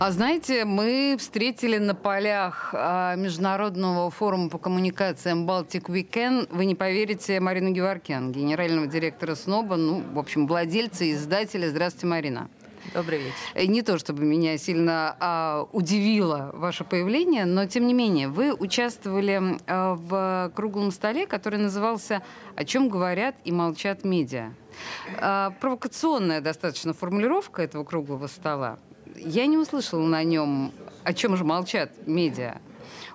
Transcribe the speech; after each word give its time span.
А 0.00 0.12
знаете, 0.12 0.64
мы 0.64 1.16
встретили 1.18 1.78
на 1.78 1.92
полях 1.92 2.70
а, 2.72 3.16
Международного 3.16 4.12
форума 4.12 4.48
по 4.48 4.56
коммуникациям 4.56 5.44
Baltic 5.44 5.86
Weekend, 5.86 6.46
вы 6.54 6.66
не 6.66 6.76
поверите, 6.76 7.40
Марину 7.40 7.70
Геворкян, 7.72 8.30
генерального 8.30 8.86
директора 8.86 9.34
СНОБа, 9.34 9.74
ну, 9.74 10.04
в 10.12 10.20
общем, 10.20 10.46
владельца 10.46 11.02
и 11.02 11.14
издателя. 11.14 11.68
Здравствуйте, 11.68 12.06
Марина. 12.06 12.48
Добрый 12.94 13.18
вечер. 13.18 13.34
Э, 13.54 13.66
не 13.66 13.82
то, 13.82 13.98
чтобы 13.98 14.22
меня 14.22 14.56
сильно 14.56 15.16
а, 15.18 15.66
удивило 15.72 16.52
ваше 16.54 16.84
появление, 16.84 17.44
но 17.44 17.66
тем 17.66 17.88
не 17.88 17.92
менее, 17.92 18.28
вы 18.28 18.54
участвовали 18.54 19.58
а, 19.66 19.96
в 19.96 20.52
круглом 20.54 20.92
столе, 20.92 21.26
который 21.26 21.58
назывался 21.58 22.22
«О 22.54 22.64
чем 22.64 22.88
говорят 22.88 23.34
и 23.44 23.50
молчат 23.50 24.04
медиа». 24.04 24.52
А, 25.20 25.50
провокационная 25.60 26.40
достаточно 26.40 26.94
формулировка 26.94 27.62
этого 27.62 27.82
круглого 27.82 28.28
стола 28.28 28.78
я 29.24 29.46
не 29.46 29.56
услышала 29.56 30.06
на 30.06 30.22
нем, 30.22 30.72
о 31.04 31.12
чем 31.12 31.36
же 31.36 31.44
молчат 31.44 31.90
медиа. 32.06 32.58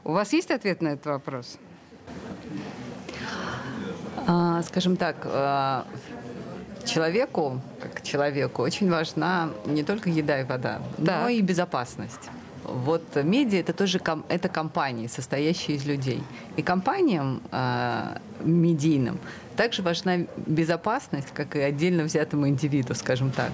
У 0.03 0.12
вас 0.12 0.34
есть 0.34 0.52
ответ 0.52 0.81
на 0.81 0.89
этот 0.89 1.05
вопрос? 1.05 1.57
А, 4.27 4.62
скажем 4.63 4.98
так, 4.98 5.17
а, 5.26 5.85
человеку, 6.85 7.62
как 7.81 8.03
человеку, 8.03 8.62
очень 8.62 8.89
важна 8.89 9.49
не 9.66 9.84
только 9.84 10.09
еда 10.09 10.39
и 10.39 10.43
вода, 10.43 10.81
да. 10.98 11.21
но 11.21 11.29
и 11.29 11.41
безопасность. 11.41 12.29
Вот 12.64 13.04
медиа 13.16 13.60
это 13.60 13.74
тоже 13.74 14.00
ком, 14.00 14.24
это 14.30 14.50
компании, 14.50 15.08
состоящие 15.08 15.78
из 15.78 15.86
людей. 15.86 16.24
И 16.56 16.62
компаниям 16.62 17.42
э, 17.52 18.18
медийным 18.44 19.20
также 19.56 19.82
важна 19.82 20.20
безопасность, 20.48 21.30
как 21.34 21.56
и 21.56 21.60
отдельно 21.60 22.04
взятому 22.04 22.48
индивиду, 22.48 22.96
скажем 22.96 23.32
так. 23.32 23.52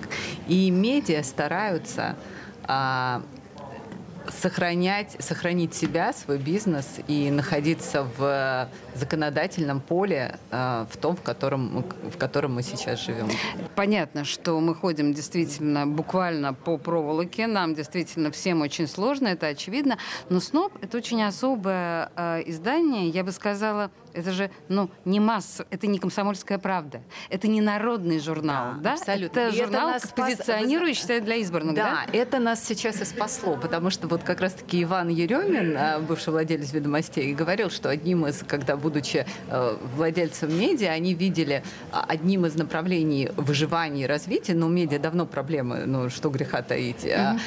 И 0.47 0.69
медиа 0.71 1.23
стараются 1.23 2.15
а, 2.63 3.21
сохранять, 4.31 5.15
сохранить 5.19 5.73
себя, 5.73 6.13
свой 6.13 6.37
бизнес 6.37 6.99
и 7.07 7.31
находиться 7.31 8.07
в 8.17 8.69
законодательном 8.95 9.81
поле, 9.81 10.39
а, 10.51 10.87
в 10.91 10.97
том, 10.97 11.15
в 11.15 11.21
котором, 11.21 11.85
в 12.03 12.17
котором 12.17 12.55
мы 12.55 12.63
сейчас 12.63 12.99
живем. 12.99 13.29
Понятно, 13.75 14.25
что 14.25 14.59
мы 14.59 14.75
ходим 14.75 15.13
действительно 15.13 15.87
буквально 15.87 16.53
по 16.53 16.77
проволоке, 16.77 17.47
нам 17.47 17.75
действительно 17.75 18.31
всем 18.31 18.61
очень 18.61 18.87
сложно, 18.87 19.27
это 19.27 19.47
очевидно, 19.47 19.97
но 20.29 20.39
СНОП— 20.39 20.77
это 20.81 20.97
очень 20.97 21.23
особое 21.23 22.11
э, 22.15 22.43
издание, 22.45 23.09
я 23.09 23.23
бы 23.23 23.31
сказала, 23.31 23.91
это 24.13 24.31
же, 24.31 24.51
ну, 24.67 24.89
не 25.05 25.19
масса, 25.19 25.65
это 25.69 25.87
не 25.87 25.99
комсомольская 25.99 26.57
правда. 26.57 27.01
Это 27.29 27.47
не 27.47 27.61
народный 27.61 28.19
журнал, 28.19 28.73
да? 28.75 28.81
да? 28.81 28.93
Абсолютно. 28.93 29.39
Это 29.39 29.55
и 29.55 29.57
журнал, 29.57 29.89
это 29.89 30.07
спас... 30.07 30.31
позиционирующийся 30.31 31.21
для 31.21 31.35
избранных, 31.35 31.75
да? 31.75 32.05
Да, 32.05 32.17
это 32.17 32.39
нас 32.39 32.63
сейчас 32.63 33.01
и 33.01 33.05
спасло, 33.05 33.57
потому 33.57 33.89
что 33.89 34.07
вот 34.07 34.23
как 34.23 34.41
раз-таки 34.41 34.83
Иван 34.83 35.09
Еремин, 35.09 35.75
а, 35.77 35.99
бывший 35.99 36.29
владелец 36.31 36.71
«Ведомостей», 36.73 37.33
говорил, 37.33 37.69
что 37.69 37.89
одним 37.89 38.25
из, 38.25 38.43
когда, 38.47 38.77
будучи 38.77 39.25
э, 39.47 39.77
владельцем 39.95 40.57
медиа, 40.57 40.91
они 40.91 41.13
видели 41.13 41.63
а, 41.91 42.05
одним 42.07 42.45
из 42.45 42.55
направлений 42.55 43.29
выживания 43.35 44.03
и 44.03 44.07
развития, 44.07 44.53
ну, 44.53 44.67
медиа 44.69 44.99
давно 44.99 45.25
проблемы, 45.25 45.83
ну, 45.85 46.09
что 46.09 46.29
греха 46.29 46.61
таить, 46.61 47.03
mm-hmm. 47.03 47.39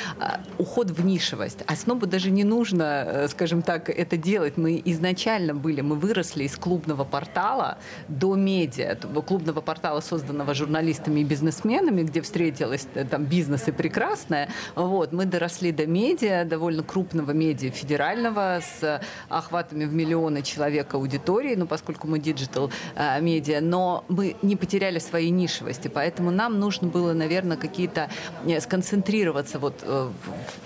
уход 0.59 0.91
в 0.91 1.05
нишевость. 1.05 1.63
Основу 1.67 2.07
даже 2.07 2.31
не 2.31 2.45
нужно, 2.45 3.05
э, 3.07 3.29
скажем 3.29 3.63
так, 3.63 3.89
это 3.91 4.17
делать. 4.17 4.57
Мы 4.57 4.81
изначально 4.84 5.55
были, 5.55 5.81
мы 5.81 5.97
выросли 5.97 6.45
из 6.53 6.57
клубного 6.59 7.05
портала 7.05 7.79
до 8.09 8.37
медиа, 8.37 8.97
клубного 9.27 9.61
портала, 9.61 10.01
созданного 10.01 10.55
журналистами 10.55 11.21
и 11.21 11.25
бизнесменами, 11.25 12.03
где 12.03 12.21
встретилась 12.21 12.87
э, 12.95 13.05
там 13.05 13.25
бизнес 13.25 13.69
и 13.69 13.73
прекрасное. 13.73 14.49
Вот, 14.75 15.13
мы 15.13 15.25
доросли 15.25 15.73
до 15.73 15.87
медиа, 15.87 16.45
довольно 16.45 16.83
крупного 16.83 17.33
медиа 17.33 17.71
федерального, 17.71 18.61
с 18.61 19.01
охватами 19.29 19.85
в 19.85 19.95
миллионы 19.95 20.43
человек 20.43 20.95
аудитории, 20.95 21.55
ну, 21.55 21.67
поскольку 21.67 22.07
мы 22.07 22.19
digital 22.19 22.71
э, 22.95 23.21
медиа, 23.21 23.61
но 23.61 24.05
мы 24.09 24.37
не 24.43 24.57
потеряли 24.57 24.99
своей 24.99 25.31
нишевости, 25.31 25.89
поэтому 25.89 26.31
нам 26.31 26.59
нужно 26.59 26.89
было, 26.89 27.13
наверное, 27.13 27.57
какие-то 27.57 28.11
э, 28.47 28.61
сконцентрироваться 28.61 29.59
вот 29.59 29.83
в 29.83 30.13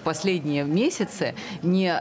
последние 0.04 0.64
месяцы, 0.64 1.34
не 1.62 1.92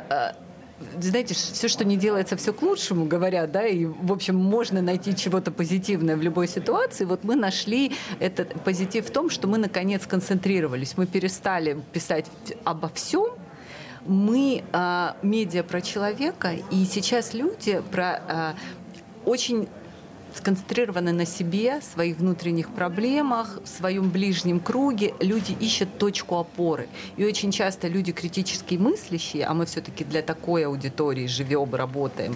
знаете, 1.00 1.34
все, 1.34 1.68
что 1.68 1.86
не 1.86 1.96
делается, 1.98 2.36
все 2.36 2.52
к 2.52 2.62
лучшему, 2.62 3.06
говорят, 3.06 3.52
да, 3.52 3.66
и, 3.66 3.86
в 3.86 4.12
общем, 4.12 4.36
можно 4.36 4.82
найти 4.82 5.16
чего-то 5.16 5.52
позитивное 5.52 6.18
в 6.18 6.22
любой 6.22 6.48
ситуации. 6.48 7.06
Вот 7.06 7.24
мы 7.24 7.36
нашли 7.36 7.94
этот 8.20 8.62
позитив 8.64 9.08
в 9.08 9.12
том, 9.12 9.30
что 9.30 9.48
мы, 9.48 9.58
наконец, 9.58 10.06
концентрировались. 10.06 10.98
Мы 10.98 11.06
перестали 11.06 11.82
писать 11.94 12.26
обо 12.64 12.90
всем, 12.90 13.30
мы 14.06 14.64
э, 14.72 15.08
медиа 15.22 15.64
про 15.64 15.82
человека, 15.82 16.54
и 16.72 16.86
сейчас 16.86 17.34
люди 17.34 17.82
про 17.92 18.22
э, 18.28 18.54
очень 19.26 19.68
сконцентрированы 20.36 21.12
на 21.12 21.26
себе, 21.26 21.82
своих 21.82 22.18
внутренних 22.18 22.70
проблемах, 22.70 23.60
в 23.64 23.68
своем 23.68 24.10
ближнем 24.10 24.60
круге. 24.60 25.14
Люди 25.20 25.56
ищут 25.60 25.98
точку 25.98 26.38
опоры. 26.38 26.88
И 27.18 27.26
очень 27.26 27.52
часто 27.52 27.88
люди 27.88 28.12
критически 28.12 28.76
мыслящие, 28.76 29.46
а 29.46 29.54
мы 29.54 29.66
все-таки 29.66 30.04
для 30.04 30.22
такой 30.22 30.66
аудитории 30.66 31.28
живем, 31.28 31.74
работаем, 31.74 32.36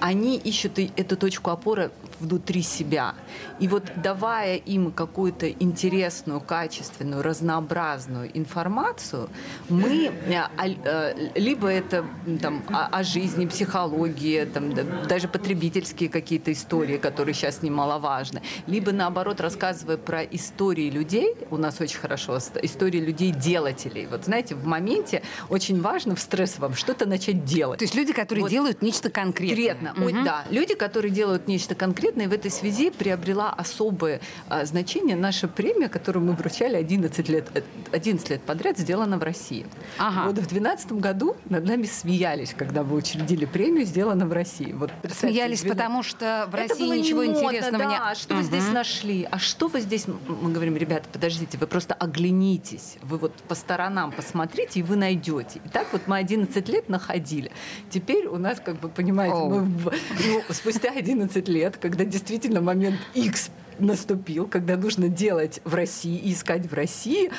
они 0.00 0.36
ищут 0.38 0.78
эту 0.78 1.16
точку 1.16 1.50
опоры 1.50 1.90
внутри 2.20 2.62
себя. 2.62 3.14
И 3.58 3.68
вот 3.68 3.84
давая 3.96 4.56
им 4.56 4.92
какую-то 4.92 5.50
интересную, 5.50 6.40
качественную, 6.40 7.22
разнообразную 7.22 8.30
информацию, 8.38 9.28
мы 9.68 10.12
э, 10.26 10.42
э, 10.84 11.30
либо 11.34 11.68
это 11.68 12.04
там, 12.40 12.62
о, 12.68 13.02
жизни, 13.02 13.46
психологии, 13.46 14.44
там, 14.44 14.74
даже 15.08 15.28
потребительские 15.28 16.08
какие-то 16.08 16.52
истории, 16.52 16.98
которые 16.98 17.34
сейчас 17.40 17.62
немаловажны, 17.62 18.42
либо 18.66 18.92
наоборот 18.92 19.40
рассказывая 19.40 19.96
про 19.96 20.22
истории 20.22 20.90
людей, 20.90 21.34
у 21.50 21.56
нас 21.56 21.80
очень 21.80 21.98
хорошо, 21.98 22.38
истории 22.62 23.00
людей-делателей. 23.00 24.06
Вот 24.06 24.24
знаете, 24.24 24.54
в 24.54 24.66
моменте 24.66 25.22
очень 25.48 25.80
важно 25.80 26.14
в 26.14 26.20
стрессовом 26.20 26.74
что-то 26.74 27.06
начать 27.06 27.44
делать. 27.44 27.78
То 27.78 27.84
есть 27.84 27.94
люди, 27.94 28.12
которые 28.12 28.42
вот. 28.42 28.50
делают 28.50 28.82
нечто 28.82 29.10
конкретное. 29.10 29.50
Конкретно, 29.50 29.92
угу. 29.92 30.04
Ой, 30.04 30.24
да. 30.24 30.44
Люди, 30.50 30.74
которые 30.74 31.10
делают 31.10 31.48
нечто 31.48 31.74
конкретное, 31.74 32.26
и 32.26 32.28
в 32.28 32.32
этой 32.32 32.50
связи 32.50 32.90
приобрела 32.90 33.50
особое 33.50 34.20
а, 34.48 34.64
значение 34.64 35.16
наша 35.16 35.48
премия, 35.48 35.88
которую 35.88 36.24
мы 36.24 36.32
вручали 36.32 36.76
11 36.76 37.28
лет, 37.28 37.64
11 37.92 38.30
лет 38.30 38.42
подряд, 38.42 38.78
сделана 38.78 39.18
в 39.18 39.22
России. 39.22 39.66
Ага. 39.98 40.26
Вот 40.26 40.32
в 40.32 40.48
2012 40.48 40.92
году 40.92 41.36
над 41.48 41.64
нами 41.64 41.84
смеялись, 41.84 42.54
когда 42.56 42.82
мы 42.82 42.96
учредили 42.96 43.44
премию 43.44 43.86
«Сделано 43.86 44.26
в 44.26 44.32
России». 44.32 44.72
Вот, 44.72 44.90
смеялись, 45.12 45.60
12... 45.62 45.68
потому 45.68 46.02
что 46.02 46.46
в 46.50 46.54
России 46.54 46.98
ничего 46.98 47.24
не 47.24 47.29
интересного 47.30 47.84
да, 47.84 48.08
нет. 48.08 48.18
что 48.18 48.34
угу. 48.34 48.42
вы 48.42 48.46
здесь 48.46 48.68
нашли? 48.68 49.28
А 49.30 49.38
что 49.38 49.68
вы 49.68 49.80
здесь... 49.80 50.06
Мы 50.06 50.52
говорим, 50.52 50.76
ребята, 50.76 51.08
подождите, 51.12 51.58
вы 51.58 51.66
просто 51.66 51.94
оглянитесь, 51.94 52.96
вы 53.02 53.18
вот 53.18 53.32
по 53.48 53.54
сторонам 53.54 54.12
посмотрите, 54.12 54.80
и 54.80 54.82
вы 54.82 54.96
найдете. 54.96 55.60
И 55.64 55.68
так 55.68 55.86
вот 55.92 56.02
мы 56.06 56.16
11 56.18 56.68
лет 56.68 56.88
находили. 56.88 57.50
Теперь 57.90 58.26
у 58.26 58.36
нас, 58.36 58.60
как 58.60 58.82
вы 58.82 58.88
понимаете, 58.88 59.36
oh. 59.36 59.48
мы, 59.48 59.92
ну, 60.26 60.42
спустя 60.50 60.90
11 60.90 61.48
лет, 61.48 61.76
когда 61.76 62.04
действительно 62.04 62.60
момент 62.60 62.98
X 63.14 63.50
наступил, 63.80 64.46
когда 64.46 64.76
нужно 64.76 65.08
делать 65.08 65.60
в 65.64 65.74
России 65.74 66.16
и 66.16 66.32
искать 66.32 66.70
в 66.70 66.74
России, 66.74 67.30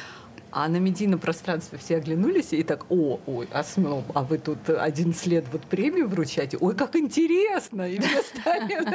а 0.51 0.67
на 0.67 0.77
медийном 0.77 1.19
пространстве 1.19 1.77
все 1.77 1.97
оглянулись 1.97 2.51
и 2.51 2.63
так, 2.63 2.85
о, 2.89 3.19
ой, 3.25 3.47
а, 3.51 3.63
ну, 3.77 4.03
а 4.13 4.23
вы 4.23 4.37
тут 4.37 4.69
11 4.69 5.25
лет 5.27 5.45
вот 5.51 5.61
премию 5.63 6.07
вручаете? 6.07 6.57
Ой, 6.57 6.75
как 6.75 6.95
интересно! 6.95 7.89
И 7.89 7.99
все 7.99 8.21
стали, 8.21 8.85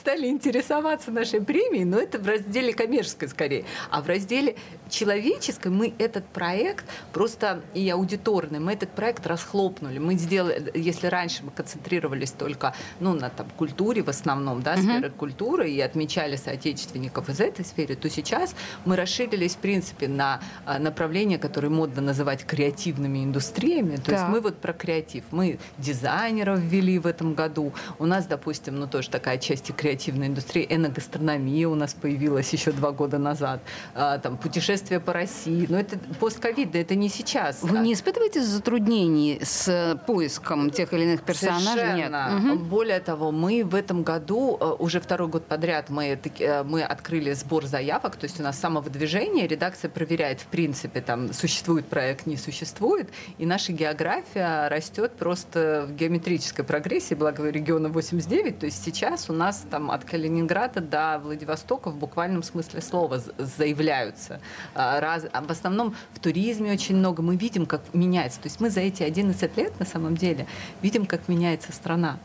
стали 0.00 0.26
интересоваться 0.28 1.10
нашей 1.10 1.42
премией, 1.42 1.84
но 1.84 1.98
это 1.98 2.18
в 2.18 2.26
разделе 2.26 2.72
коммерческой 2.72 3.28
скорее. 3.28 3.64
А 3.90 4.00
в 4.00 4.06
разделе 4.06 4.56
человеческой 4.88 5.70
мы 5.70 5.92
этот 5.98 6.26
проект 6.26 6.86
просто 7.12 7.62
и 7.74 7.88
аудиторный, 7.90 8.60
мы 8.60 8.72
этот 8.72 8.90
проект 8.90 9.26
расхлопнули. 9.26 9.98
Мы 9.98 10.14
сделали, 10.14 10.70
если 10.74 11.06
раньше 11.06 11.44
мы 11.44 11.50
концентрировались 11.50 12.30
только 12.30 12.74
ну, 12.98 13.14
на 13.14 13.28
там, 13.28 13.48
культуре 13.56 14.02
в 14.02 14.08
основном, 14.08 14.62
да, 14.62 14.76
сферы 14.76 15.10
культуры 15.10 15.70
и 15.70 15.80
отмечали 15.80 16.36
соотечественников 16.36 17.28
из 17.28 17.40
этой 17.40 17.64
сферы, 17.64 17.94
то 17.96 18.08
сейчас 18.08 18.54
мы 18.84 18.96
расширились, 18.96 19.54
в 19.54 19.58
принципе, 19.58 20.08
на 20.08 20.29
на 20.30 20.40
а, 20.66 20.78
направления, 20.78 21.38
которые 21.38 21.70
модно 21.70 22.02
называть 22.02 22.44
креативными 22.44 23.24
индустриями. 23.24 23.96
То 23.96 24.10
да. 24.10 24.12
есть 24.12 24.28
мы 24.28 24.40
вот 24.40 24.58
про 24.58 24.72
креатив. 24.72 25.24
Мы 25.30 25.58
дизайнеров 25.78 26.60
ввели 26.60 26.98
в 26.98 27.06
этом 27.06 27.34
году. 27.34 27.72
У 27.98 28.06
нас, 28.06 28.26
допустим, 28.26 28.78
ну 28.78 28.86
тоже 28.86 29.10
такая 29.10 29.38
часть 29.38 29.74
креативной 29.74 30.28
индустрии, 30.28 30.66
эногастрономия 30.68 31.68
у 31.68 31.74
нас 31.74 31.94
появилась 31.94 32.52
еще 32.52 32.72
два 32.72 32.92
года 32.92 33.18
назад. 33.18 33.60
А, 33.94 34.18
там 34.18 34.36
путешествия 34.36 35.00
по 35.00 35.12
России. 35.12 35.66
Но 35.68 35.78
это 35.78 35.98
постковидно, 36.20 36.78
это 36.78 36.94
не 36.94 37.08
сейчас. 37.08 37.62
Вы 37.62 37.78
не 37.78 37.92
испытываете 37.92 38.42
затруднений 38.42 39.40
с 39.42 39.98
поиском 40.06 40.70
тех 40.70 40.92
или 40.92 41.02
иных 41.02 41.22
персонажей? 41.22 41.80
Совершенно. 41.80 42.40
Нет. 42.40 42.54
Угу. 42.54 42.64
Более 42.64 43.00
того, 43.00 43.32
мы 43.32 43.64
в 43.64 43.74
этом 43.74 44.02
году, 44.02 44.56
э, 44.60 44.76
уже 44.78 45.00
второй 45.00 45.28
год 45.28 45.46
подряд, 45.46 45.90
мы, 45.90 46.18
мы 46.64 46.82
открыли 46.82 47.32
сбор 47.32 47.66
заявок, 47.66 48.16
то 48.16 48.24
есть 48.24 48.40
у 48.40 48.42
нас 48.42 48.56
с 48.56 48.60
самого 48.60 48.90
движения 48.90 49.46
редакция 49.46 49.90
проверяет, 49.90 50.19
в 50.20 50.46
принципе, 50.46 51.00
там, 51.00 51.32
существует 51.32 51.86
проект, 51.86 52.26
не 52.26 52.36
существует, 52.36 53.08
и 53.38 53.46
наша 53.46 53.72
география 53.72 54.68
растет 54.68 55.12
просто 55.12 55.86
в 55.88 55.94
геометрической 55.94 56.64
прогрессии, 56.64 57.14
благо 57.14 57.48
региона 57.48 57.88
89, 57.88 58.58
то 58.58 58.66
есть 58.66 58.84
сейчас 58.84 59.30
у 59.30 59.32
нас 59.32 59.64
там 59.70 59.90
от 59.90 60.04
Калининграда 60.04 60.80
до 60.80 61.20
Владивостока 61.22 61.90
в 61.90 61.96
буквальном 61.96 62.42
смысле 62.42 62.80
слова 62.82 63.22
заявляются. 63.38 64.40
А, 64.74 65.00
раз, 65.00 65.26
а 65.32 65.40
в 65.42 65.50
основном 65.50 65.94
в 66.12 66.18
туризме 66.18 66.72
очень 66.72 66.96
много, 66.96 67.22
мы 67.22 67.36
видим, 67.36 67.66
как 67.66 67.80
меняется, 67.94 68.40
то 68.40 68.46
есть 68.46 68.60
мы 68.60 68.70
за 68.70 68.80
эти 68.80 69.02
11 69.02 69.56
лет 69.56 69.78
на 69.80 69.86
самом 69.86 70.16
деле 70.16 70.46
видим, 70.82 71.06
как 71.06 71.28
меняется 71.28 71.72
страна. 71.72 72.18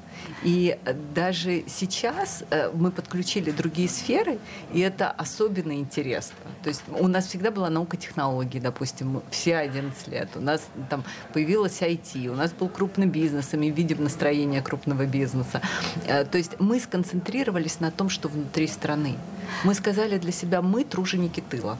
И 0.44 0.78
даже 1.14 1.64
сейчас 1.68 2.44
э, 2.50 2.72
мы 2.74 2.92
подключили 2.92 3.52
другие 3.52 3.90
сферы, 3.90 4.38
и 4.74 4.80
это 4.80 5.10
особенно 5.12 5.74
интересно. 5.74 6.38
То 6.64 6.70
есть 6.70 6.84
у 7.00 7.08
нас 7.08 7.28
всегда 7.28 7.52
была 7.52 7.70
наука 7.70 7.98
технологий, 7.98 8.60
допустим, 8.60 9.22
все 9.32 9.58
11 9.58 10.08
лет. 10.08 10.30
У 10.36 10.42
нас 10.42 10.68
там 10.90 11.04
появилась 11.34 11.82
IT, 11.82 12.28
у 12.28 12.36
нас 12.36 12.52
был 12.52 12.70
крупный 12.70 13.08
бизнес, 13.08 13.54
и 13.54 13.58
мы 13.58 13.70
видим 13.70 14.04
настроение 14.04 14.62
крупного 14.62 15.06
бизнеса. 15.06 15.62
Э, 16.08 16.26
то 16.26 16.38
есть 16.38 16.60
мы 16.60 16.80
сконцентрировались 16.80 17.80
на 17.80 17.92
том, 17.92 18.10
что 18.10 18.28
внутри 18.30 18.68
страны. 18.68 19.16
Мы 19.64 19.74
сказали 19.74 20.18
для 20.18 20.32
себя, 20.32 20.62
мы 20.62 20.84
труженики 20.84 21.42
тыла. 21.42 21.78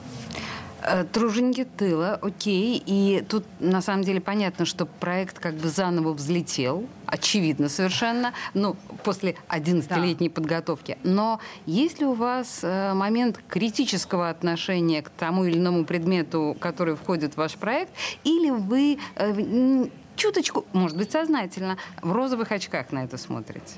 Э, 0.86 1.04
труженики 1.04 1.64
тыла, 1.64 2.18
окей. 2.22 2.80
И 2.86 3.24
тут 3.28 3.44
на 3.58 3.82
самом 3.82 4.04
деле 4.04 4.20
понятно, 4.20 4.64
что 4.64 4.86
проект 4.86 5.38
как 5.40 5.54
бы 5.54 5.68
заново 5.68 6.12
взлетел, 6.12 6.86
очевидно 7.06 7.68
совершенно, 7.68 8.32
ну, 8.54 8.76
после 9.02 9.34
11-летней 9.48 10.28
да. 10.28 10.34
подготовки. 10.34 10.96
Но 11.02 11.40
есть 11.66 11.98
ли 11.98 12.06
у 12.06 12.12
вас 12.12 12.60
э, 12.62 12.94
момент 12.94 13.40
критического 13.48 14.30
отношения 14.30 15.02
к 15.02 15.10
тому 15.10 15.44
или 15.44 15.58
иному 15.58 15.84
предмету, 15.84 16.56
который 16.60 16.94
входит 16.94 17.34
в 17.34 17.38
ваш 17.38 17.56
проект, 17.56 17.92
или 18.22 18.50
вы 18.50 18.98
э, 19.16 19.86
чуточку, 20.14 20.66
может 20.72 20.96
быть, 20.96 21.10
сознательно, 21.10 21.78
в 22.00 22.12
розовых 22.12 22.52
очках 22.52 22.92
на 22.92 23.02
это 23.02 23.18
смотрите? 23.18 23.74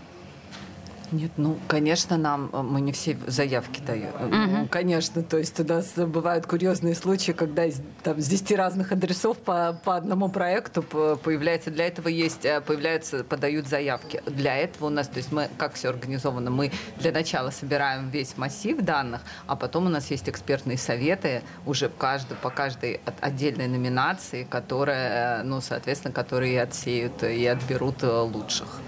Нет, 1.10 1.32
ну, 1.38 1.58
конечно, 1.68 2.16
нам 2.18 2.50
э, 2.52 2.62
мы 2.62 2.80
не 2.80 2.92
все 2.92 3.16
заявки 3.26 3.80
даем. 3.80 4.14
Угу. 4.14 4.58
Ну, 4.58 4.68
конечно, 4.68 5.22
то 5.22 5.38
есть 5.38 5.58
у 5.58 5.64
нас 5.64 5.94
бывают 5.96 6.46
курьезные 6.46 6.94
случаи, 6.94 7.32
когда 7.32 7.64
из, 7.64 7.80
там, 8.02 8.20
с 8.20 8.26
10 8.26 8.52
разных 8.56 8.92
адресов 8.92 9.38
по, 9.38 9.80
по 9.84 9.96
одному 9.96 10.28
проекту 10.28 10.82
появляется. 10.82 11.70
Для 11.70 11.86
этого 11.86 12.08
есть, 12.08 12.44
э, 12.44 12.60
появляются, 12.60 13.24
подают 13.24 13.66
заявки. 13.66 14.22
Для 14.26 14.56
этого 14.56 14.86
у 14.86 14.90
нас, 14.90 15.08
то 15.08 15.16
есть 15.16 15.32
мы, 15.32 15.48
как 15.56 15.74
все 15.74 15.88
организовано, 15.88 16.50
мы 16.50 16.72
для 16.98 17.12
начала 17.12 17.50
собираем 17.50 18.10
весь 18.10 18.36
массив 18.36 18.78
данных, 18.78 19.22
а 19.46 19.56
потом 19.56 19.86
у 19.86 19.88
нас 19.88 20.10
есть 20.10 20.28
экспертные 20.28 20.76
советы 20.76 21.42
уже 21.64 21.88
каждый, 21.88 22.36
по 22.36 22.50
каждой 22.50 23.00
отдельной 23.20 23.68
номинации, 23.68 24.44
которые, 24.44 25.08
э, 25.08 25.42
ну, 25.42 25.62
соответственно, 25.62 26.12
которые 26.12 26.60
отсеют 26.60 27.22
и 27.22 27.46
отберут 27.46 28.02
лучших. 28.02 28.80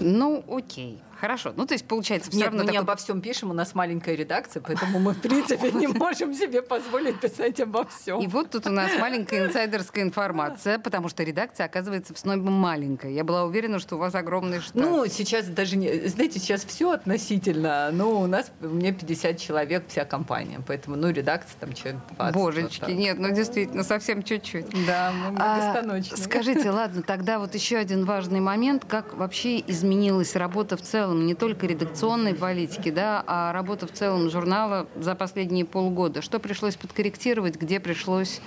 Ну, 0.00 0.44
окей. 0.50 1.00
Хорошо. 1.22 1.52
Ну, 1.54 1.66
то 1.66 1.74
есть, 1.74 1.84
получается, 1.86 2.32
все 2.32 2.38
Нет, 2.40 2.46
равно... 2.46 2.58
мы 2.58 2.64
такой... 2.64 2.72
не 2.72 2.78
обо 2.78 2.96
всем 2.96 3.20
пишем, 3.20 3.52
у 3.52 3.54
нас 3.54 3.76
маленькая 3.76 4.16
редакция, 4.16 4.60
поэтому 4.60 4.98
мы, 4.98 5.12
в 5.12 5.20
принципе, 5.20 5.70
не 5.70 5.86
можем 5.86 6.34
себе 6.34 6.62
позволить 6.62 7.20
писать 7.20 7.60
обо 7.60 7.84
всем. 7.84 8.20
И 8.20 8.26
вот 8.26 8.50
тут 8.50 8.66
у 8.66 8.70
нас 8.70 8.90
маленькая 8.98 9.46
инсайдерская 9.46 10.02
информация, 10.02 10.80
потому 10.80 11.08
что 11.08 11.22
редакция, 11.22 11.66
оказывается, 11.66 12.12
в 12.12 12.18
СНОЙБе 12.18 12.50
маленькая. 12.50 13.12
Я 13.12 13.22
была 13.22 13.44
уверена, 13.44 13.78
что 13.78 13.94
у 13.94 13.98
вас 14.00 14.16
огромный 14.16 14.58
штат. 14.58 14.74
Ну, 14.74 15.06
сейчас 15.06 15.46
даже 15.46 15.76
не... 15.76 16.08
Знаете, 16.08 16.40
сейчас 16.40 16.64
все 16.64 16.90
относительно. 16.90 17.90
Ну, 17.92 18.18
у 18.22 18.26
нас, 18.26 18.50
у 18.60 18.66
меня 18.66 18.92
50 18.92 19.38
человек, 19.38 19.84
вся 19.86 20.04
компания. 20.04 20.60
Поэтому, 20.66 20.96
ну, 20.96 21.08
редакция 21.10 21.56
там 21.60 21.72
человек 21.72 22.00
20. 22.16 22.34
Божечки, 22.34 22.80
вот 22.80 22.90
нет, 22.90 23.20
ну, 23.20 23.30
действительно, 23.30 23.84
совсем 23.84 24.24
чуть-чуть. 24.24 24.66
Да, 24.88 25.12
мы 25.12 25.36
а, 25.38 26.02
Скажите, 26.16 26.68
ладно, 26.70 27.02
тогда 27.02 27.38
вот 27.38 27.54
еще 27.54 27.76
один 27.76 28.06
важный 28.06 28.40
момент. 28.40 28.84
Как 28.88 29.14
вообще 29.14 29.60
изменилась 29.60 30.34
работа 30.34 30.76
в 30.76 30.82
целом 30.82 31.11
целом, 31.12 31.26
не 31.26 31.34
только 31.34 31.66
редакционной 31.66 32.34
политики, 32.34 32.90
да, 32.90 33.22
а 33.26 33.52
работа 33.52 33.86
в 33.86 33.92
целом 33.92 34.30
журнала 34.30 34.86
за 34.96 35.14
последние 35.14 35.64
полгода? 35.64 36.22
Что 36.22 36.38
пришлось 36.38 36.76
подкорректировать, 36.76 37.56
где 37.56 37.80
пришлось, 37.80 38.40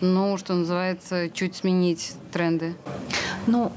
ну, 0.00 0.38
что 0.38 0.54
называется, 0.54 1.28
чуть 1.30 1.56
сменить 1.56 2.14
тренды? 2.32 2.74
Ну, 3.46 3.72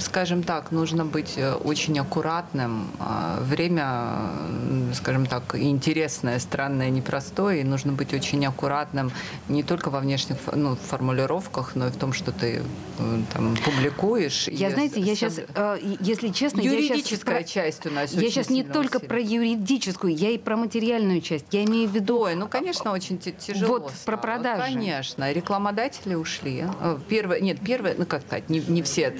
скажем 0.00 0.42
так, 0.42 0.70
нужно 0.70 1.04
быть 1.04 1.34
э, 1.36 1.52
очень 1.52 1.98
аккуратным. 1.98 2.88
А, 2.98 3.40
время, 3.42 4.94
скажем 4.94 5.26
так, 5.26 5.54
интересное, 5.54 6.38
странное, 6.38 6.90
непростое, 6.90 7.60
и 7.60 7.64
нужно 7.64 7.92
быть 7.92 8.14
очень 8.14 8.44
аккуратным 8.46 9.10
не 9.48 9.62
только 9.62 9.90
во 9.90 10.00
внешних 10.00 10.36
ну, 10.54 10.76
формулировках, 10.76 11.72
но 11.74 11.88
и 11.88 11.90
в 11.90 11.96
том, 11.96 12.12
что 12.12 12.32
ты 12.32 12.62
э, 12.98 13.20
там 13.32 13.56
публикуешь. 13.64 14.48
Я, 14.48 14.70
знаете, 14.70 15.00
я 15.00 15.14
сейчас, 15.14 15.40
э, 15.54 15.78
если 16.00 16.28
честно... 16.28 16.60
Юридическая 16.60 17.38
я 17.38 17.42
сейчас, 17.42 17.52
часть 17.52 17.86
у 17.86 17.90
нас 17.90 18.12
Я 18.12 18.30
сейчас 18.30 18.50
не 18.50 18.62
только 18.62 19.00
про 19.00 19.20
юридическую, 19.20 20.14
я 20.14 20.30
и 20.30 20.38
про 20.38 20.56
материальную 20.56 21.20
часть. 21.20 21.46
Я 21.52 21.64
имею 21.64 21.88
в 21.88 21.94
виду... 21.94 22.20
Ой, 22.20 22.34
ну, 22.34 22.48
конечно, 22.48 22.92
очень 22.92 23.18
тяжело 23.18 23.78
Вот 23.78 23.90
стало. 23.90 24.16
про 24.16 24.16
продажи. 24.16 24.62
Конечно. 24.62 25.30
Рекламодатели 25.32 26.14
ушли. 26.14 26.64
Первое, 27.08 27.40
нет, 27.40 27.58
первое, 27.64 27.94
ну, 27.96 28.06
как 28.06 28.22
сказать, 28.22 28.48
не, 28.48 28.60
не 28.60 28.82
все, 28.82 29.10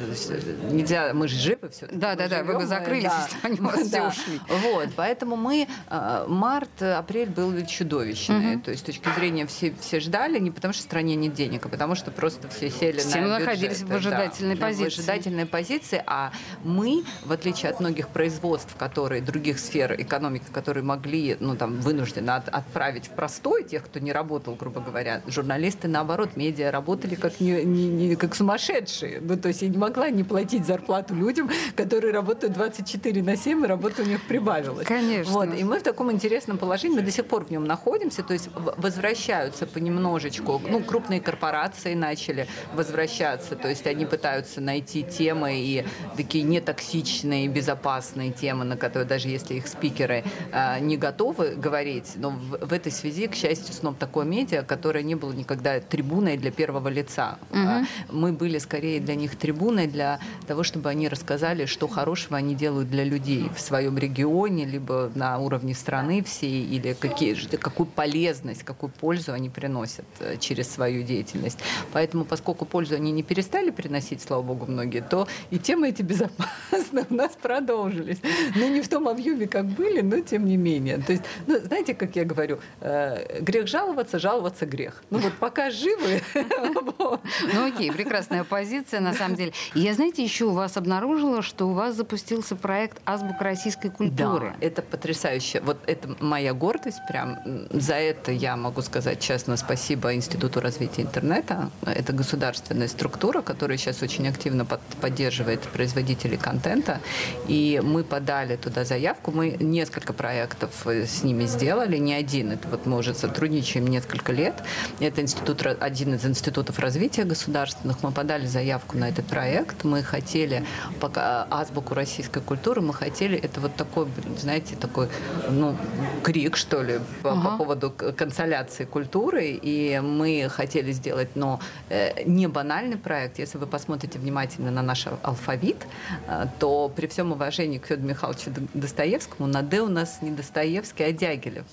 нельзя, 0.70 1.12
мы 1.14 1.29
же 1.29 1.37
живы 1.37 1.69
все. 1.70 1.87
Да, 1.90 2.14
да, 2.14 2.29
да, 2.29 2.43
вы 2.43 2.55
бы 2.55 2.67
закрылись, 2.67 3.05
да. 3.05 3.25
если 3.25 3.46
они 3.46 3.61
у 3.61 3.64
вас 3.64 3.87
все 3.87 4.08
ушли. 4.08 4.40
Вот, 4.49 4.88
поэтому 4.96 5.37
мы, 5.37 5.69
э, 5.88 6.25
март, 6.29 6.82
апрель 6.82 7.31
был 7.31 7.55
чудовищный. 7.67 8.56
Угу. 8.56 8.62
То 8.64 8.70
есть 8.70 8.82
с 8.82 8.87
точки 8.87 9.08
зрения 9.17 9.46
все, 9.46 9.75
все 9.81 10.00
ждали, 10.00 10.38
не 10.38 10.50
потому 10.50 10.75
что 10.75 10.82
в 10.82 10.87
стране 10.87 11.14
нет 11.14 11.35
денег, 11.35 11.67
а 11.67 11.69
потому 11.69 11.94
что 11.94 12.11
просто 12.11 12.49
все 12.49 12.70
сели 12.70 12.99
все 12.99 13.20
на 13.20 13.38
находились 13.38 13.82
в 13.82 13.93
ожидательной 13.93 14.56
да, 14.56 14.67
позиции. 14.67 14.90
В 14.90 14.99
ожидательной 14.99 15.46
позиции, 15.46 16.02
а 16.06 16.32
мы, 16.64 17.05
в 17.25 17.32
отличие 17.32 17.70
от 17.70 17.81
многих 17.81 18.08
производств, 18.08 18.75
которые, 18.76 19.23
других 19.23 19.58
сфер 19.58 19.94
экономики, 19.99 20.44
которые 20.52 20.85
могли, 20.85 21.37
ну 21.40 21.56
там, 21.56 21.81
вынуждены 21.81 22.31
от, 22.31 22.49
отправить 22.49 23.06
в 23.06 23.11
простой 23.11 23.64
тех, 23.64 23.85
кто 23.85 23.99
не 23.99 24.12
работал, 24.12 24.55
грубо 24.55 24.81
говоря, 24.81 25.23
журналисты, 25.26 25.88
наоборот, 25.88 26.37
медиа 26.37 26.71
работали 26.71 27.14
как, 27.14 27.40
не, 27.40 27.64
не, 27.64 27.88
не, 27.88 28.16
как 28.16 28.35
сумасшедшие. 28.35 29.21
Ну, 29.21 29.37
то 29.37 29.49
есть 29.49 29.62
я 29.62 29.68
не 29.68 29.78
могла 29.78 30.11
не 30.19 30.25
платить 30.25 30.67
зарплату 30.67 31.15
людям, 31.15 31.49
которые 31.77 32.13
работают 32.13 32.53
24 32.53 33.23
на 33.23 33.37
7, 33.37 33.65
и 33.65 33.67
работа 33.67 34.03
у 34.03 34.05
них 34.05 34.21
прибавилась. 34.25 34.87
Конечно. 34.87 35.33
Вот. 35.33 35.55
И 35.57 35.63
мы 35.63 35.79
в 35.79 35.83
таком 35.83 36.11
интересном 36.11 36.59
положении, 36.59 36.97
мы 36.97 37.03
до 37.03 37.11
сих 37.13 37.27
пор 37.27 37.45
в 37.45 37.51
нем 37.51 37.65
находимся, 37.65 38.23
то 38.23 38.33
есть 38.33 38.51
возвращаются 38.55 39.67
понемножечку, 39.67 40.61
ну, 40.69 40.81
крупные 40.81 41.21
корпорации 41.21 41.95
начали 41.95 42.49
возвращаться, 42.75 43.55
то 43.55 43.69
есть 43.69 43.87
они 43.87 44.07
пытаются 44.07 44.61
найти 44.61 45.05
темы 45.05 45.61
и 45.61 45.85
такие 46.17 46.43
нетоксичные, 46.43 47.47
безопасные 47.47 48.33
темы, 48.33 48.65
на 48.65 48.77
которые 48.77 49.07
даже 49.07 49.29
если 49.29 49.55
их 49.55 49.69
спикеры 49.69 50.25
э, 50.53 50.81
не 50.81 50.97
готовы 50.97 51.55
говорить, 51.55 52.15
но 52.17 52.31
в, 52.31 52.67
в 52.67 52.73
этой 52.73 52.91
связи, 52.91 53.29
к 53.29 53.37
счастью, 53.37 53.73
снова 53.73 53.95
такое 53.97 54.25
медиа, 54.27 54.63
которое 54.63 55.05
не 55.05 55.15
было 55.15 55.33
никогда 55.33 55.79
трибуной 55.79 56.37
для 56.37 56.51
первого 56.51 56.89
лица. 56.89 57.39
Угу. 57.51 58.19
Мы 58.19 58.33
были 58.33 58.59
скорее 58.59 58.99
для 59.01 59.15
них 59.15 59.37
трибуной 59.37 59.87
для 59.87 60.08
того, 60.47 60.62
чтобы 60.62 60.88
они 60.91 61.09
рассказали, 61.09 61.67
что 61.67 61.88
хорошего 61.88 62.37
они 62.37 62.55
делают 62.55 62.91
для 62.91 63.05
людей 63.05 63.50
в 63.55 63.61
своем 63.61 63.99
регионе, 63.99 64.65
либо 64.65 65.11
на 65.15 65.38
уровне 65.38 65.75
страны 65.75 66.23
всей, 66.23 66.65
или 66.65 66.95
какие, 66.95 67.35
какую 67.57 67.87
полезность, 67.87 68.62
какую 68.62 68.91
пользу 68.91 69.33
они 69.33 69.50
приносят 69.50 70.07
э, 70.21 70.37
через 70.38 70.71
свою 70.71 71.03
деятельность. 71.03 71.59
Поэтому, 71.93 72.25
поскольку 72.25 72.65
пользу 72.65 72.95
они 72.95 73.12
не 73.12 73.23
перестали 73.23 73.71
приносить, 73.71 74.23
слава 74.23 74.43
богу, 74.43 74.67
многие, 74.67 75.03
то 75.03 75.29
и 75.50 75.59
темы 75.59 75.88
эти 75.88 76.03
безопасны 76.03 77.07
у 77.11 77.15
нас 77.15 77.33
продолжились. 77.41 78.19
Но 78.57 78.69
не 78.69 78.81
в 78.81 78.88
том 78.88 79.09
объеме, 79.09 79.47
как 79.47 79.67
были, 79.67 80.00
но 80.00 80.21
тем 80.21 80.47
не 80.47 80.57
менее. 80.57 80.99
То 80.99 81.12
есть, 81.12 81.25
ну, 81.47 81.59
знаете, 81.61 81.95
как 81.95 82.17
я 82.17 82.25
говорю, 82.25 82.59
э, 82.81 83.41
грех 83.41 83.67
жаловаться, 83.67 84.19
жаловаться 84.19 84.67
грех. 84.67 85.03
Ну 85.11 85.19
вот 85.19 85.33
пока 85.35 85.71
живы. 85.71 86.23
Ну 87.55 87.67
окей, 87.67 87.91
прекрасная 87.93 88.45
позиция, 88.45 89.00
на 89.00 89.15
самом 89.15 89.37
деле. 89.37 89.53
Знаете, 89.99 90.23
еще 90.23 90.45
у 90.45 90.52
вас 90.52 90.76
обнаружила, 90.76 91.43
что 91.43 91.67
у 91.67 91.73
вас 91.73 91.97
запустился 91.97 92.55
проект 92.55 93.00
«Азбука 93.05 93.43
российской 93.43 93.90
культуры». 93.90 94.55
Да, 94.61 94.64
это 94.64 94.81
потрясающе. 94.81 95.61
Вот 95.61 95.76
это 95.88 96.14
моя 96.21 96.55
гордость 96.55 97.00
прям. 97.09 97.38
За 97.73 97.95
это 97.95 98.31
я 98.31 98.57
могу 98.57 98.83
сказать 98.83 99.19
честно 99.19 99.57
спасибо 99.57 100.14
Институту 100.14 100.61
развития 100.61 101.02
интернета. 101.02 101.71
Это 101.85 102.12
государственная 102.12 102.87
структура, 102.87 103.43
которая 103.43 103.76
сейчас 103.76 104.00
очень 104.00 104.28
активно 104.28 104.64
под, 104.64 104.81
поддерживает 105.00 105.62
производителей 105.62 106.37
контента. 106.37 107.00
И 107.49 107.83
мы 107.83 108.05
подали 108.05 108.55
туда 108.55 108.85
заявку. 108.85 109.33
Мы 109.33 109.57
несколько 109.59 110.12
проектов 110.12 110.87
э, 110.87 111.07
с 111.07 111.25
ними 111.25 111.47
сделали, 111.47 111.97
не 111.97 112.14
один. 112.14 112.52
Это 112.52 112.69
вот 112.69 112.87
мы 112.87 112.99
уже 112.99 113.14
сотрудничаем 113.14 113.88
несколько 113.88 114.31
лет. 114.31 114.62
Это 115.00 115.23
институт, 115.23 115.67
один 115.67 116.14
из 116.14 116.25
институтов 116.25 116.78
развития 116.78 117.25
государственных. 117.25 118.05
Мы 118.05 118.12
подали 118.12 118.47
заявку 118.47 118.97
на 118.97 119.09
этот 119.09 119.26
проект. 119.26 119.88
Мы 119.88 120.02
хотели 120.02 120.64
пока 121.00 121.47
азбуку 121.50 121.95
российской 121.95 122.42
культуры, 122.42 122.80
мы 122.80 122.92
хотели, 122.92 123.38
это 123.38 123.61
вот 123.61 123.75
такой, 123.75 124.07
знаете, 124.37 124.76
такой, 124.76 125.09
ну, 125.50 125.76
крик, 126.23 126.57
что 126.57 126.83
ли, 126.83 127.00
по, 127.23 127.33
ага. 127.33 127.50
по 127.50 127.57
поводу 127.59 127.90
консоляции 127.90 128.85
культуры. 128.85 129.59
И 129.62 130.00
мы 130.00 130.49
хотели 130.50 130.92
сделать, 130.92 131.30
но 131.35 131.61
э, 131.88 132.25
не 132.25 132.47
банальный 132.49 132.97
проект. 132.97 133.38
Если 133.38 133.59
вы 133.59 133.66
посмотрите 133.66 134.18
внимательно 134.18 134.71
на 134.71 134.83
наш 134.83 135.07
алфавит, 135.23 135.87
э, 136.26 136.47
то 136.59 136.92
при 136.95 137.07
всем 137.07 137.33
уважении 137.33 137.78
к 137.78 137.87
Федору 137.87 138.09
Михайловичу 138.09 138.50
Достоевскому 138.75 139.49
на 139.49 139.62
«Д» 139.62 139.80
у 139.80 139.88
нас 139.88 140.23
не 140.23 140.30
Достоевский, 140.30 141.04
а 141.04 141.12
Дягилев. 141.12 141.64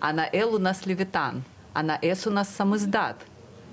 А 0.00 0.12
на 0.12 0.28
«Л» 0.32 0.54
у 0.54 0.58
нас 0.58 0.86
Левитан. 0.86 1.44
А 1.72 1.82
на 1.82 1.98
«С» 2.00 2.26
у 2.26 2.30
нас 2.30 2.48
самоздат 2.48 3.16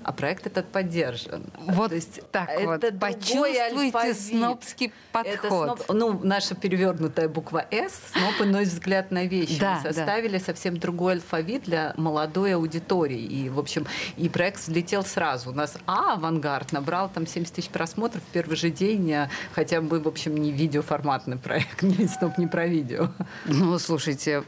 а 0.04 0.12
проект 0.12 0.46
этот 0.46 0.66
поддержан. 0.66 1.44
Вот 1.58 1.90
То 1.90 1.94
есть 1.94 2.20
так 2.30 2.48
это 2.48 2.66
вот. 2.66 2.98
Почувствуйте 2.98 4.14
снобский 4.14 4.92
подход. 5.12 5.34
Это 5.34 5.48
сноб, 5.48 5.82
ну, 5.88 6.20
наша 6.22 6.54
перевернутая 6.54 7.28
буква 7.28 7.64
«С»— 7.70 8.00
сноб 8.12 8.48
иной 8.48 8.64
взгляд 8.64 9.10
на 9.10 9.24
вещи. 9.24 9.58
Да, 9.58 9.80
Мы 9.84 9.92
составили 9.92 10.38
да. 10.38 10.44
совсем 10.44 10.76
другой 10.78 11.14
алфавит 11.14 11.64
для 11.64 11.94
молодой 11.96 12.54
аудитории. 12.54 13.20
И, 13.20 13.48
в 13.48 13.58
общем, 13.58 13.86
и 14.16 14.28
проект 14.28 14.60
взлетел 14.60 15.04
сразу. 15.04 15.50
У 15.50 15.54
нас 15.54 15.76
А 15.86 16.14
«Авангард» 16.14 16.72
набрал 16.72 17.08
там 17.08 17.26
70 17.26 17.54
тысяч 17.54 17.68
просмотров 17.68 18.22
в 18.22 18.32
первый 18.32 18.56
же 18.56 18.70
день, 18.70 19.12
а 19.12 19.30
хотя 19.52 19.80
бы, 19.80 20.00
в 20.00 20.08
общем, 20.08 20.36
не 20.36 20.52
видеоформатный 20.52 21.36
проект, 21.36 21.82
не 21.82 22.06
сноб 22.06 22.38
не 22.38 22.46
про 22.46 22.66
видео. 22.66 23.08
Ну, 23.46 23.78
слушайте, 23.78 24.42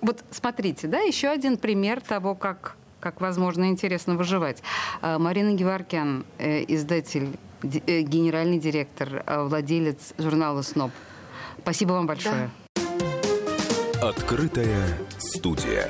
вот 0.00 0.24
смотрите, 0.30 0.86
да, 0.86 1.00
еще 1.00 1.28
один 1.28 1.56
пример 1.56 2.00
того, 2.00 2.34
как 2.34 2.76
как 3.06 3.20
возможно 3.20 3.68
интересно 3.68 4.16
выживать. 4.16 4.64
А, 5.00 5.20
Марина 5.20 5.52
Геворкян, 5.52 6.24
э, 6.38 6.64
издатель, 6.66 7.28
э, 7.62 8.00
генеральный 8.00 8.58
директор, 8.58 9.22
э, 9.24 9.44
владелец 9.44 10.12
журнала 10.18 10.62
«СНОП». 10.62 10.90
Спасибо 11.62 11.92
вам 11.92 12.08
большое. 12.08 12.50
Да. 12.74 14.08
Открытая 14.08 14.98
студия. 15.18 15.88